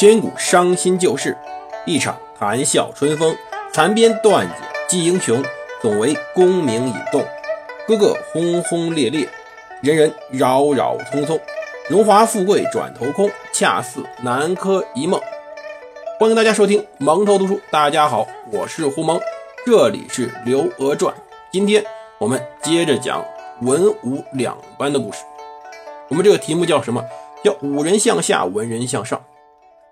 [0.00, 1.36] 千古伤心旧事，
[1.84, 3.36] 一场谈笑春风。
[3.70, 4.56] 残编断简
[4.88, 5.44] 记英雄，
[5.82, 7.22] 总为功名引动。
[7.86, 9.28] 个个轰轰烈烈，
[9.82, 11.38] 人人扰扰匆匆。
[11.90, 15.20] 荣华富贵转头空，恰似南柯一梦。
[16.18, 17.60] 欢迎大家收听蒙头读书。
[17.70, 19.20] 大家好，我是胡蒙，
[19.66, 21.14] 这里是《刘娥传》。
[21.52, 21.84] 今天
[22.16, 23.22] 我们接着讲
[23.60, 25.18] 文武两班的故事。
[26.08, 27.04] 我们这个题目叫什么？
[27.44, 29.20] 叫武人向下，文人向上。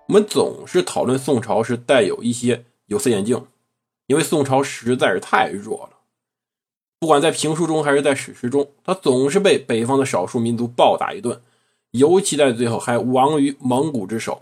[0.09, 3.45] 我们总是讨论宋朝是带有一些有色眼镜，
[4.07, 5.99] 因为宋朝实在是太弱了。
[6.99, 11.39] 不管在评书中还是在史实中，他总是被北方的少数民族暴打一顿，
[11.91, 14.41] 尤其在最后还亡于蒙古之手。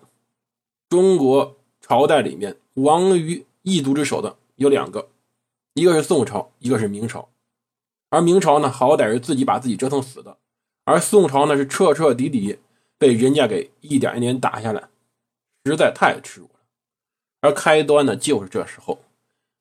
[0.88, 5.10] 中国朝代里面亡于异族之手的有两个，
[5.74, 7.28] 一个是宋朝，一个是明朝。
[8.10, 10.38] 而明朝呢，好歹是自己把自己折腾死的。
[10.86, 12.60] 而宋朝呢，是彻彻底底
[12.98, 14.88] 被人家给一点一点打下来，
[15.70, 16.60] 实在太耻辱了。
[17.42, 19.04] 而开端呢，就是这时候。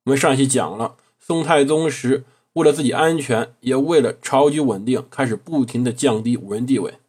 [0.05, 7.01] 我们上一期讲了，宋太宗时为了自己安全，也为了朝局稳定，开始不停的降低武人地位，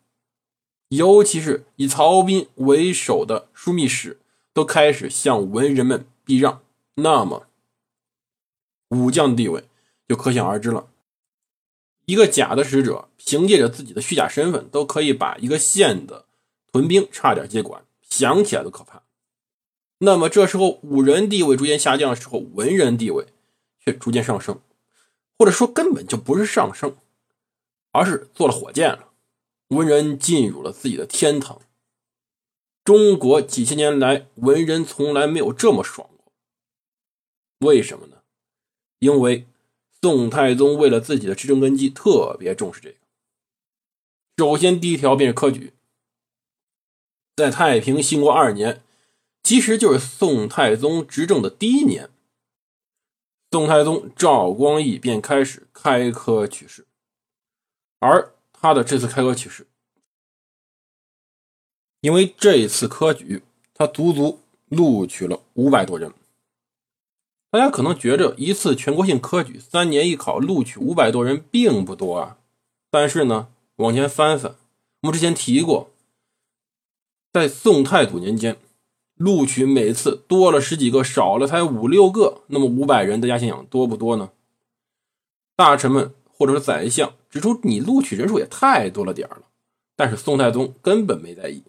[0.90, 4.20] 尤其是以曹彬为首的枢密使
[4.52, 6.62] 都开始向文人们避让，
[6.96, 7.48] 那么
[8.90, 9.66] 武将地位
[10.08, 10.88] 就可想而知了。
[12.06, 16.26] 一个假的使者，凭借着自己的虚假身份，都可以把一个县的
[16.72, 19.04] 屯兵差点接管，想起来都可怕。
[20.00, 23.28] 那么这时候武人地位逐渐下降的时候，文人地位
[23.80, 24.60] 却逐渐上升，
[25.38, 26.96] 或者说根本就不是上升，
[27.92, 29.10] 而是坐了火箭了。
[29.70, 31.62] 文人进入了自己的天堂。
[32.84, 37.68] 中国几千年来，文人从来没有这么爽过。
[37.68, 38.18] 为什么呢？
[39.00, 39.48] 因为。
[40.00, 42.98] 宋太宗为了自己的执政根基，特别重视这个。
[44.38, 45.74] 首先，第一条便是科举。
[47.38, 48.82] 在太平兴国二年，
[49.44, 52.10] 其实就是宋太宗执政的第一年，
[53.52, 56.88] 宋太宗赵光义便开始开科取士。
[58.00, 59.68] 而他的这次开科取士，
[62.02, 63.44] 因为这一次科举，
[63.76, 64.40] 他足足
[64.70, 66.12] 录取了五百多人。
[67.52, 72.40] 大家可能觉着一次全国性科举三年一考录取五百多人并不多啊，
[72.90, 74.56] 但是呢，往前翻翻，
[75.02, 75.92] 我们之前提过，
[77.40, 78.58] 在宋太祖年间，
[79.16, 84.32] 录取每次多了十几个，少了才五六个，那么五百人，大家想想多不多呢？
[85.56, 89.44] 大臣们或者是宰相指出，你录取人数也太多了点了，
[89.96, 91.64] 但是宋太宗根本没在意。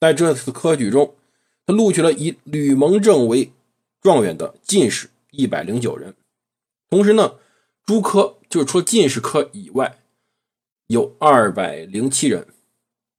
[0.00, 1.14] 在这次科举中，
[1.66, 3.52] 他录取了以吕蒙正为。
[4.02, 6.14] 状元的进士一百零九人，
[6.88, 7.40] 同时呢，
[7.84, 9.98] 诸科就是除了进士科以外，
[10.86, 12.46] 有二百零七人，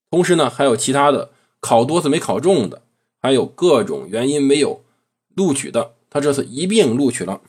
[0.10, 2.82] 同时呢，还有其他的考多次没考中的，
[3.22, 4.84] 还有各种原因没有
[5.36, 7.42] 录取的，他这次一并录取了，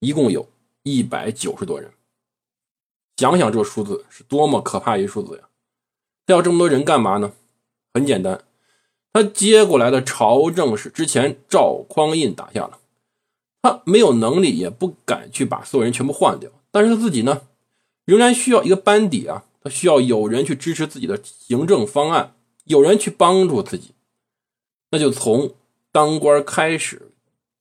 [0.00, 0.48] 一共有
[0.82, 1.90] 一百九十多人。
[3.16, 5.48] 想想这个数字是多么可怕一个数字呀！
[6.26, 7.32] 要这么多人干嘛呢？
[7.92, 8.44] 很简单。
[9.12, 12.78] 他接过来的朝政是之前赵匡胤打下了，
[13.60, 16.50] 他没有能力，也不敢去把所有人全部换掉。
[16.70, 17.42] 但是他自己呢，
[18.04, 22.34] 仍然需要一个班底啊，需要有人去支持自己的行政方案，
[22.64, 23.94] 有人去帮助自己。
[24.90, 25.54] 那就从
[25.92, 27.12] 当官开始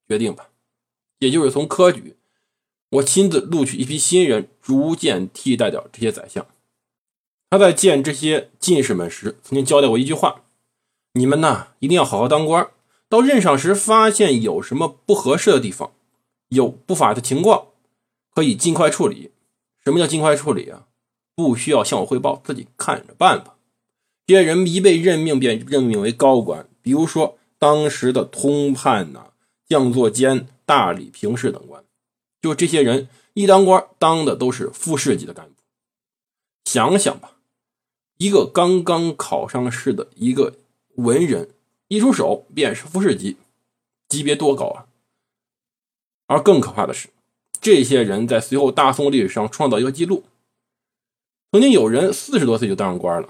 [0.08, 0.50] 决定吧，
[1.20, 2.16] 也就是从科举，
[2.90, 6.46] 我亲自录取一批新人，逐渐替代掉这些宰相。
[7.50, 10.44] 他在见这些进士们时，曾经交代过一句话。
[11.14, 12.70] 你们呐，一定要好好当官。
[13.10, 15.94] 到任上时，发现有什么不合适的地方，
[16.50, 17.68] 有不法的情况，
[18.36, 19.32] 可以尽快处理。
[19.84, 20.88] 什么叫尽快处理啊？
[21.38, 23.56] 不需要向我汇报，自己看着办吧。
[24.26, 29.28] 这些人一被任命，便任命为高官，比如说当时的通判呐、
[29.66, 31.84] 将作监、大理平事等官。
[32.42, 35.54] 就这些人一当官，当的都是副市级的干部。
[36.66, 37.38] 想想吧，
[38.18, 40.56] 一个刚刚考上试的一个。
[40.98, 41.52] 文人
[41.90, 43.38] 一出手便是副市级，
[44.10, 44.88] 级别多高啊！
[46.26, 47.10] 而更可怕的是，
[47.62, 50.24] 这些人在随后大宋历史上创造一个记录：
[51.52, 53.30] 曾经有人四十多岁就当上官了。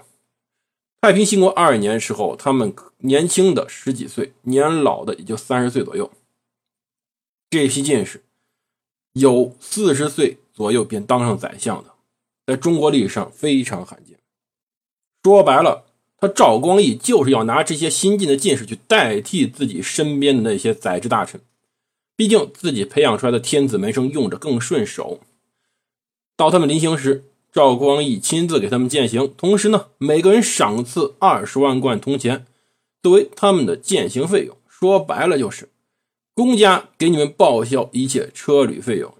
[1.02, 6.12] 太平兴国二年时候，他们年轻的十几岁，年老的也就三十岁左右。
[7.50, 8.24] 这批进士
[9.14, 11.92] 有四十岁左右便当上宰相的，
[12.46, 14.18] 在中国历史上非常罕见。
[15.24, 15.86] 说白了。
[16.20, 21.40] 他赵光义就是要拿这些新进的进士去代替自己身边的那些宰治大臣，
[22.16, 25.20] 毕竟自己培养出来的天子门生用着更顺手。
[26.36, 27.24] 到他们临行时，
[27.58, 32.46] 赵光义亲自给他们践行，同时呢，每个人赏赐二十万贯铜钱，
[33.02, 34.56] 作为他们的践行费用。
[34.70, 35.72] 说白了就是
[36.36, 39.12] 公家给你们报销一切车旅费用。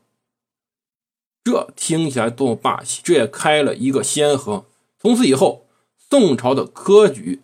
[1.44, 3.02] 这听起来多么霸气！
[3.04, 4.66] 这也开了一个先河。
[5.00, 5.66] 从此以后，
[5.98, 7.42] 宋朝的科举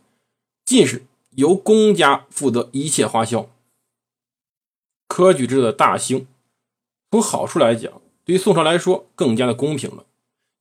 [0.63, 3.49] 进士由公家负责一切花销。
[5.07, 6.27] 科举制的大兴，
[7.09, 7.91] 从好处来讲，
[8.23, 10.05] 对于宋朝来说更加的公平了。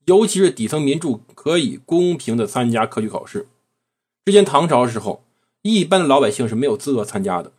[0.06, 3.46] 尤其是底层民众可以公平的参加科举考试。
[4.25, 5.22] 之前唐朝的时候，
[5.62, 7.52] 一般的老百姓是没有资格参加的，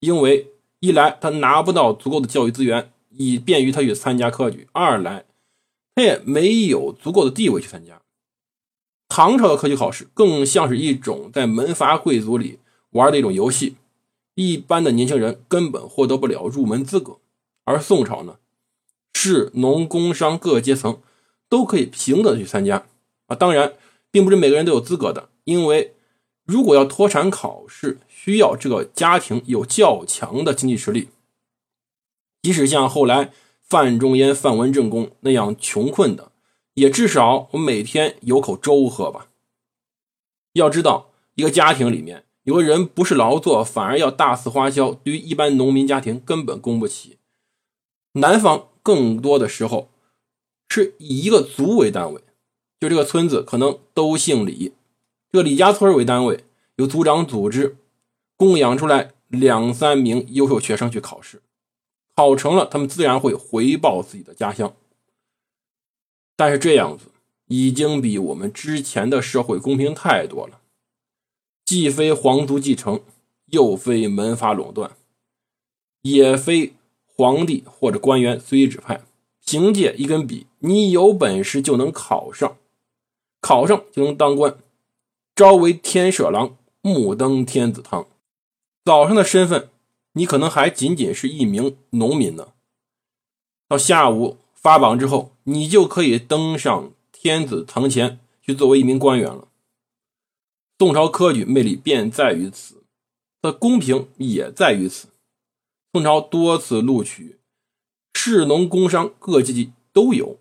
[0.00, 5.24] 因为一来他拿不到足够的教育资源，以便于他去参加科举；二来
[5.94, 8.00] 他也没有足够的地位去参加。
[9.08, 12.58] 唐朝的科举考试更像是一种在门阀贵族里
[12.90, 13.76] 玩的一种游戏，
[14.34, 17.18] 一般的年轻人根本获得不了入门资格。
[17.64, 18.38] 而宋朝呢，
[19.14, 20.98] 士农工商各阶层。
[21.48, 22.86] 都可以平等的去参加
[23.26, 23.74] 啊，当然，
[24.10, 25.94] 并不是每个人都有资格的，因为
[26.44, 31.08] 如果要脱产考试，需要这个家庭有较强的经济实力。
[32.42, 36.32] 即使像后来范仲淹、范文正公那样穷困的，
[36.74, 39.28] 也至少我每天有口粥喝吧。
[40.52, 47.18] 要知道，一个家庭里面有个人不是劳作，反而要大肆花销，对于一般农民家庭根本供不起。
[48.12, 49.88] 南方更多的时候。
[50.74, 52.20] 是以一个族为单位，
[52.80, 54.72] 就这个村子可能都姓李，
[55.30, 56.42] 这个李家村为单位，
[56.74, 57.76] 由族长组织
[58.36, 61.40] 供养出来两三名优秀学生去考试，
[62.16, 64.74] 考成了，他们自然会回报自己的家乡。
[66.34, 67.12] 但是这样子
[67.46, 70.58] 已经比我们之前的社会公平太多了，
[71.64, 73.00] 既非皇族继承，
[73.46, 74.96] 又非门阀垄断，
[76.02, 76.74] 也非
[77.06, 79.04] 皇帝或者官员随意指派。
[79.46, 82.56] 凭借一根笔，你有本事就能考上，
[83.42, 84.56] 考上就能当官，
[85.36, 88.06] 朝为天舍郎，暮登天子堂。
[88.82, 89.68] 早上的身份，
[90.14, 92.54] 你可能还仅仅是一名农民呢。
[93.68, 99.48] 到下午发榜之后，你就可以登上天子堂前去作为一名官员了。
[100.78, 102.84] 宋朝科举魅力便在于此，
[103.42, 105.08] 的公平也在于此。
[105.92, 107.38] 宋朝多次录取。
[108.14, 110.38] 士农工商各阶级都有，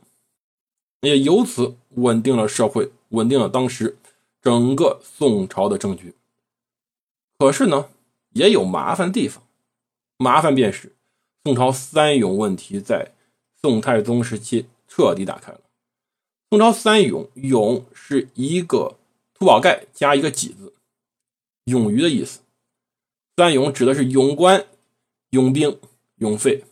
[1.04, 3.98] 也由此稳定了社会，稳定了当时
[4.42, 6.16] 整个宋朝的政局。
[7.38, 7.90] 可是呢，
[8.32, 9.44] 也有麻烦地方，
[10.18, 10.96] 麻烦便是
[11.44, 13.14] 宋朝三勇问题在
[13.62, 15.60] 宋太宗时期彻底打开了。
[16.50, 18.98] 宋朝三勇，勇是一个
[19.34, 20.74] 土宝盖加一个己字，
[21.66, 22.40] 勇于的意思。
[23.36, 24.68] 三勇指的是勇官、
[25.32, 25.80] 勇兵、
[26.18, 26.64] 勇费。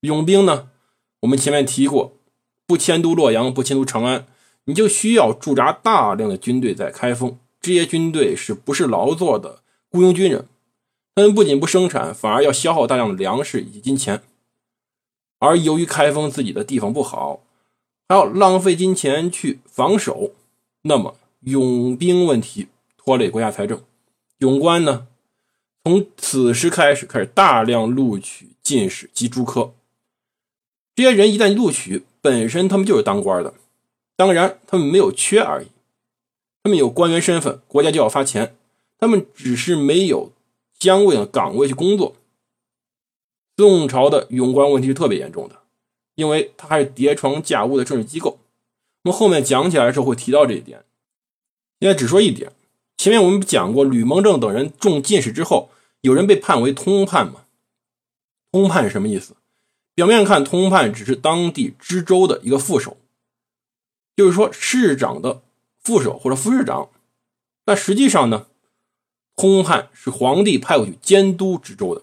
[0.00, 0.70] 勇兵呢？
[1.20, 2.16] 我们前面提过，
[2.66, 4.26] 不迁都洛阳，不迁都长安，
[4.64, 7.38] 你就需要驻扎大量的军队在开封。
[7.60, 10.46] 这些军队是不是劳作的雇佣军人？
[11.14, 14.22] 他们不仅不生产，反而要消耗大量的粮食以及金钱。
[15.38, 17.42] 而由于开封自己的地方不好，
[18.08, 20.32] 还要浪费金钱去防守，
[20.82, 23.82] 那么勇兵问题拖累国家财政。
[24.38, 25.06] 勇官呢？
[25.84, 29.74] 从此时开始，开始大量录取进士及诸科。
[30.96, 33.52] 这些人一旦录取，本身他们就是当官的，
[34.16, 35.66] 当然他们没有缺而已，
[36.62, 38.56] 他们有官员身份，国家就要发钱，
[38.98, 40.32] 他们只是没有
[40.78, 42.16] 相应的岗位去工作。
[43.58, 45.60] 宋朝的勇官问题是特别严重的，
[46.14, 48.38] 因为他还是叠床架屋的政治机构。
[49.02, 50.82] 我们后面讲起来的时候会提到这一点。
[51.80, 52.52] 现在只说一点，
[52.96, 55.68] 前面我们讲过，吕蒙正等人中进士之后，
[56.00, 57.44] 有人被判为通判嘛？
[58.50, 59.36] 通判是什么意思？
[59.94, 62.96] 表面看，通判只是当地知州的一个副手，
[64.16, 65.42] 就是说市长的
[65.80, 66.90] 副手或者副市长。
[67.64, 68.46] 但实际上呢，
[69.36, 72.02] 通判是皇帝派过去监督知州的，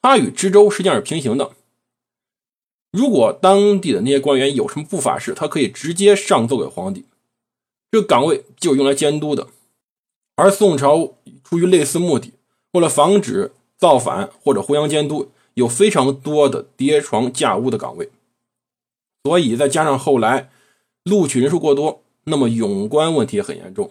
[0.00, 1.50] 他与知州实际上是平行的。
[2.92, 7.04] 如果当地的那些官员有什么不法事，他可以直接上奏给皇帝，
[7.90, 9.48] 这个岗位就用来监督的。
[10.36, 12.34] 而宋朝出于类似目的，
[12.72, 15.32] 为了防止造反或者互相监督。
[15.54, 18.10] 有非常多的叠床架屋的岗位，
[19.24, 20.50] 所以再加上后来
[21.04, 23.90] 录取人数过多，那么勇官问题很严重。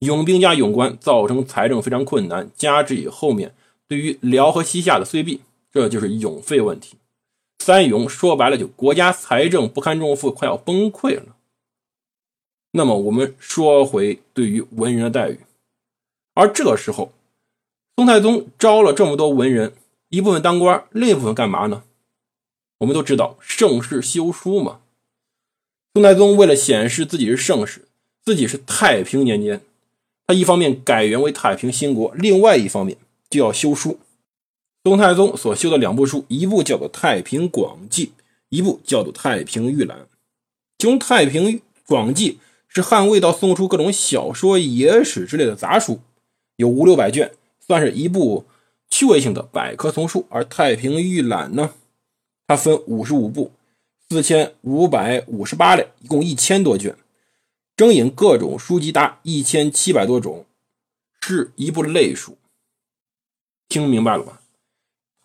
[0.00, 3.54] 勇兵加勇官造成财政非常困难，加之以后面
[3.86, 5.40] 对于辽和西夏的岁币，
[5.72, 6.96] 这就是勇费问题。
[7.58, 11.36] 三勇说白了就国家财政不堪重负，快要崩溃了。
[12.72, 15.40] 那么我们说回对于文人的待遇，
[16.34, 17.12] 而这个时候，
[17.96, 19.72] 宋太宗招了这么多文人。
[20.10, 21.82] 一部分当官，另一部分干嘛呢？
[22.78, 24.80] 我们都知道盛世修书嘛。
[25.94, 27.86] 宋太宗为了显示自己是盛世，
[28.24, 29.60] 自己是太平年间，
[30.26, 32.96] 他一方面改元为太平兴国，另外一方面
[33.28, 33.98] 就要修书。
[34.84, 38.06] 宋太宗所修的两部书，一部叫做《太平广记》，
[38.48, 39.98] 一部叫做《太平御览》。
[40.78, 42.32] 其中《太平广记》
[42.68, 46.00] 是汉魏到宋初各种小说、野史之类的杂书，
[46.56, 48.46] 有五六百卷，算是一部
[48.98, 50.26] 趣味性的百科丛书。
[50.28, 51.72] 而《太平御览》呢，
[52.48, 53.52] 它分五十五部，
[54.08, 56.96] 四千五百五十八类，一共一千多卷，
[57.76, 60.46] 征引各种书籍达一千七百多种，
[61.20, 62.36] 是一部类书。
[63.68, 64.42] 听明白了吧？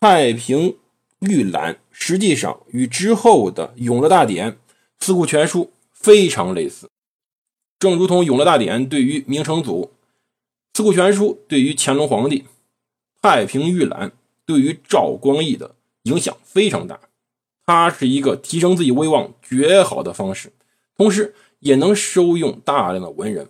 [0.00, 0.76] 太平
[1.18, 4.52] 御览》实际上与之后的《永乐大典》
[5.00, 6.88] 《四库全书》非常类似，
[7.80, 9.86] 正如同《永乐大典》对于明成祖，
[10.76, 12.40] 《四库全书》对于乾隆皇帝，
[13.24, 14.10] 《太平御览》
[14.44, 17.00] 对于赵光义的影响非常大。
[17.64, 20.52] 它是一个提升自己威望绝好的方式，
[20.94, 23.48] 同时也能收用大量的文人。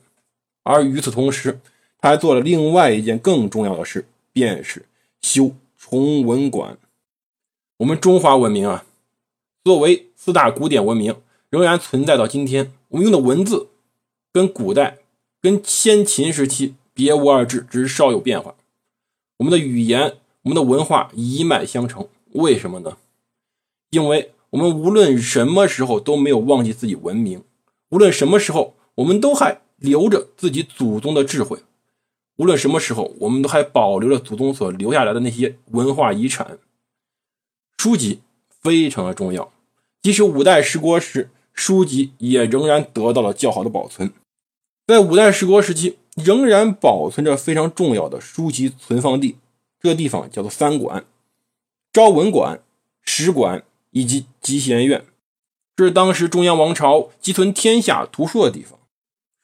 [0.63, 1.59] 而与此同时，
[1.99, 4.87] 他还做了另外一件更重要的事，便是
[5.21, 5.51] 修。
[5.77, 6.79] 崇文馆，
[7.79, 8.87] 我们中华文明啊，
[9.65, 11.17] 作为四大古典文明，
[11.51, 12.73] 仍然存在到今天。
[12.91, 13.69] 我们用的文字
[14.33, 14.99] 跟古代、
[15.43, 18.55] 跟先秦时期别无二致，只是稍有变化。
[19.39, 22.97] 我们的语言、我们的文化一脉相承，为什么呢？
[23.91, 27.43] 因为我们无论什么时候都没有忘记自己文明，
[27.91, 31.59] 无论什么时候，我们都还留着自己祖宗的智慧。
[32.37, 36.59] 无论什么时候，我们都还保留了祖宗所留下来的那些文化遗产。
[37.79, 39.53] 书籍非常的重要，
[40.03, 44.13] 即使五代十国时，书籍也仍然得到了较好的保存。
[44.87, 49.37] 在五代十国时期，仍然保存着非常重要的书籍存放地，
[49.81, 51.05] 这个地方叫做三馆：
[51.93, 52.61] 昭文馆、
[53.03, 55.05] 史馆以及集贤院。
[55.77, 58.79] 是当时中央王朝积存天下图书的地方，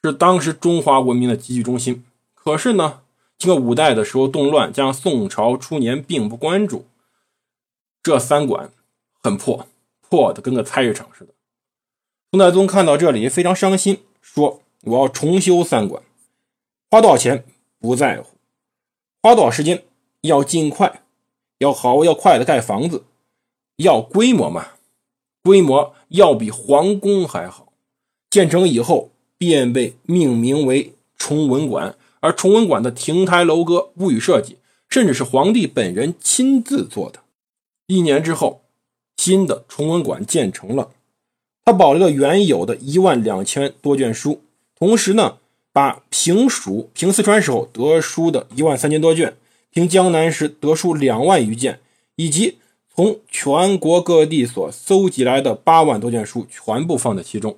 [0.05, 2.05] 是当时中华文明的集聚中心。
[2.35, 3.01] 可是呢，
[3.37, 6.87] 经过五代的时候动乱，加上宋朝初年并不关注，
[8.01, 8.71] 这三馆
[9.21, 9.67] 很破，
[10.09, 11.35] 破的跟个菜市场似的。
[12.31, 16.01] 宋太宗看到这里非常伤心，说：“我要重修三馆，
[16.91, 17.45] 花多少钱？
[17.79, 18.37] 不在乎，
[19.23, 19.85] 花多少时间？
[20.23, 21.03] 要尽快，
[21.59, 23.05] 要好要快的盖房子，
[23.77, 24.71] 要规模嘛，
[25.45, 27.73] 规模要比皇宫还好。
[28.29, 34.59] 建成以后便被命名为崇文馆。”而崇文馆的亭台楼阁、屋宇设计，
[34.91, 37.21] 甚至是皇帝本人亲自做的。
[37.87, 38.61] 一年之后，
[39.17, 40.91] 新的崇文馆建成了，
[41.65, 44.43] 它保留了原有的一万两千多卷书，
[44.75, 45.39] 同时呢，
[45.73, 49.37] 把平蜀、平四川时候得书的一万三千多卷，
[49.71, 51.81] 平江南时得书两万余件，
[52.17, 52.59] 以及
[52.95, 57.57] 从全国各地所搜集来的八万多卷书，全部放在其中，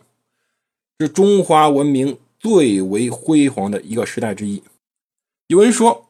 [0.99, 2.19] 是中华文明。
[2.43, 4.65] 最为辉煌的一个时代之一。
[5.47, 6.09] 有人说，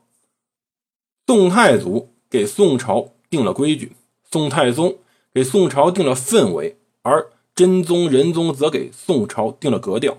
[1.26, 3.92] 宋太祖给宋朝定了规矩，
[4.30, 4.96] 宋太宗
[5.34, 10.16] 给宋朝定了氛围，而真宗、仁宗则给宋朝定了格调。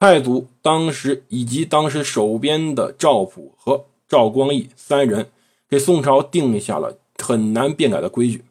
[0.00, 5.30] 太祖当时以及当时守边的赵普和赵光义三人，
[5.68, 8.42] 给宋朝定下了很难变改的规矩。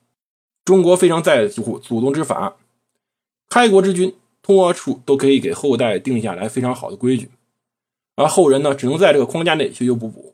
[0.63, 2.55] 中国非常在乎祖宗之法，
[3.49, 4.15] 开国之君。
[4.41, 7.29] 多处都可以给后代定下来非常好的规矩，
[8.15, 10.33] 而后人呢，只能在这个框架内修修补补。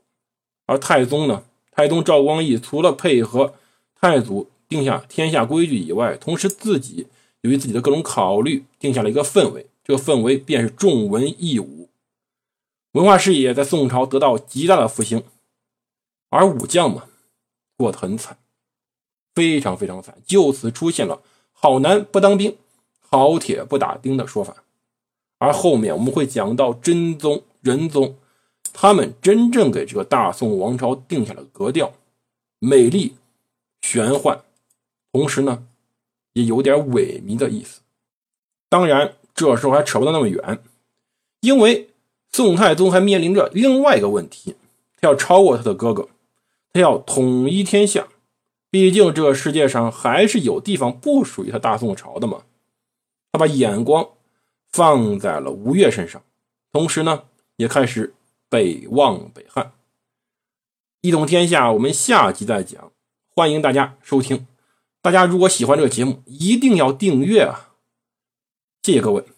[0.67, 3.55] 而太宗呢，太宗赵光义除了配合
[3.99, 7.07] 太祖定下天下规矩以外，同时自己
[7.41, 9.65] 由于自己的各种考虑，定下了一个氛围。
[9.85, 11.89] 这个氛围便是重文抑武，
[12.91, 15.23] 文化事业在宋朝得到极大的复兴。
[16.29, 17.05] 而武将嘛，
[17.77, 18.37] 过得很惨，
[19.33, 21.21] 非常非常惨，就此出现了
[21.53, 22.57] “好男不当兵”。
[23.07, 24.63] 好铁不打钉的说法，
[25.37, 28.17] 而后面我们会讲到真宗、仁宗，
[28.73, 31.93] 他们真正给这个大宋王朝定下了格调，
[32.59, 33.15] 美丽、
[33.81, 34.41] 玄幻，
[35.13, 35.65] 同时呢，
[36.33, 37.81] 也有点萎靡的意思。
[38.67, 40.63] 当然，这时候还扯不到那么远，
[41.41, 41.89] 因为
[42.31, 44.55] 宋太宗还面临着另外一个问题，
[44.99, 46.07] 他要超过他的哥哥，
[46.73, 48.07] 他要统一天下。
[48.71, 52.43] 毕竟这个世界上还是有地方不属于他大宋朝的嘛。
[53.31, 54.09] 他把眼光
[54.69, 56.21] 放在了吴越身上，
[56.71, 57.23] 同时呢，
[57.57, 58.13] 也开始
[58.49, 59.73] 北望北汉。
[61.01, 62.91] 一统天下，我们下集再讲，
[63.29, 64.47] 欢迎大家收听。
[65.01, 67.74] 大家如果喜欢这个节目，一定要订阅啊！
[68.85, 69.34] 谢谢各位。